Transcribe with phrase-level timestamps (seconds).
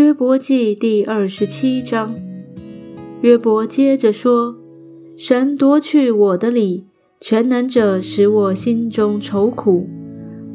[0.00, 2.14] 约伯记第二十七章，
[3.20, 4.56] 约伯接着说
[5.14, 6.86] ：“神夺去我的理，
[7.20, 9.90] 全能者使我心中愁苦。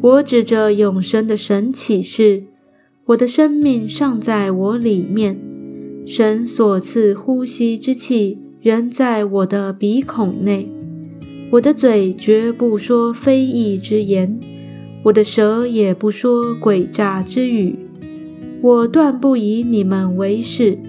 [0.02, 2.46] 我指着永生的神起誓，
[3.06, 5.40] 我的生命尚在我里面，
[6.08, 10.68] 神所赐呼吸之气仍在我的鼻孔内。
[11.52, 14.40] 我的嘴绝不说非义之言，
[15.04, 17.78] 我的舌也不说诡诈之语。”
[18.66, 20.80] 我断不以你们为是，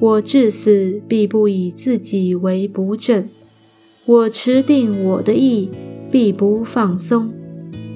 [0.00, 3.26] 我至死必不以自己为不正。
[4.04, 5.70] 我持定我的意，
[6.10, 7.32] 必不放松。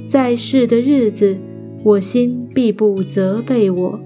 [0.08, 1.36] 在世的日子，
[1.82, 4.00] 我心必不责备我。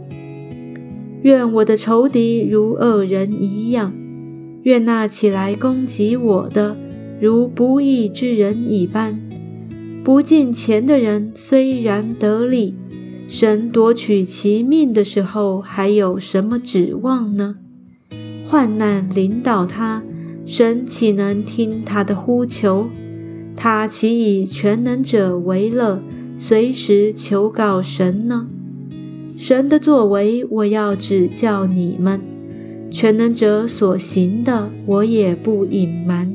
[1.22, 3.94] 愿我的仇敌如恶人一样，
[4.64, 6.76] 愿那起来攻击我的
[7.20, 9.20] 如不义之人一般。
[10.02, 12.74] 不敬钱的人虽然得利。
[13.36, 17.56] 神夺取其命的时候，还有什么指望呢？
[18.48, 20.04] 患难领导他，
[20.46, 22.86] 神岂能听他的呼求？
[23.56, 26.00] 他岂以全能者为乐，
[26.38, 28.46] 随时求告神呢？
[29.36, 32.20] 神的作为，我要指教你们；
[32.88, 36.32] 全能者所行的，我也不隐瞒。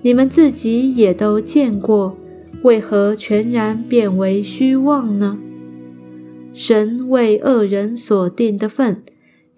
[0.00, 2.16] 你们自己也都见过，
[2.62, 5.40] 为何全然变为虚妄呢？
[6.58, 9.02] 神为恶人所定的份，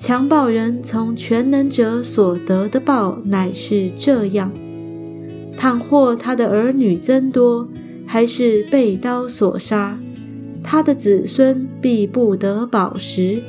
[0.01, 4.51] 强暴人从全能者所得的报，乃是这样：
[5.57, 7.69] 倘或他的儿女增多，
[8.05, 9.97] 还是被刀所杀，
[10.65, 13.41] 他的子孙必不得饱食；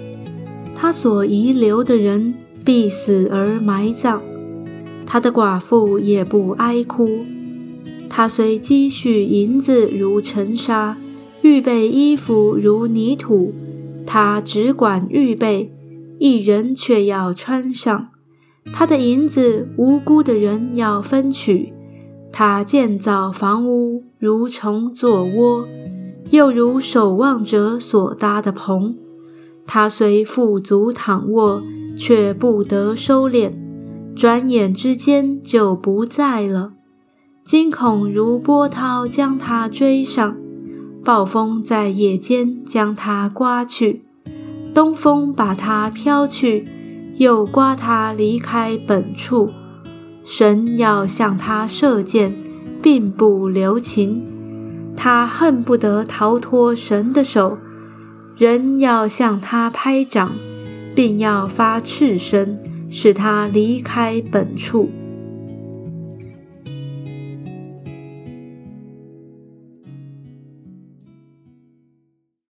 [0.77, 4.21] 他所遗留的人必死而埋葬，
[5.07, 7.25] 他的寡妇也不哀哭。
[8.07, 10.95] 他虽积蓄银子如尘沙。
[11.49, 13.51] 预备衣服如泥土，
[14.05, 15.73] 他只管预备，
[16.19, 18.09] 一人却要穿上。
[18.71, 21.73] 他的银子，无辜的人要分取。
[22.31, 25.67] 他建造房屋，如虫做窝，
[26.29, 28.95] 又如守望者所搭的棚。
[29.65, 31.63] 他虽富足躺卧，
[31.97, 33.53] 却不得收敛，
[34.15, 36.73] 转眼之间就不在了。
[37.43, 40.37] 惊恐如波涛将他追上。
[41.03, 44.03] 暴风在夜间将它刮去，
[44.73, 46.67] 东风把它飘去，
[47.17, 49.49] 又刮它离开本处。
[50.23, 52.35] 神要向他射箭，
[52.83, 54.23] 并不留情。
[54.95, 57.57] 他恨不得逃脱神的手。
[58.37, 60.29] 人要向他拍掌，
[60.93, 64.89] 并要发赤声，使他离开本处。